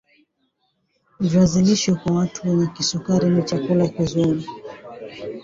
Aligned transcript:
viazi 1.19 1.61
lishe 1.61 1.93
kwa 1.95 2.11
watu 2.11 2.49
wenye 2.49 2.67
kisukari 2.67 3.29
ni 3.29 3.43
chakula 3.43 3.87
kizuri 3.87 4.45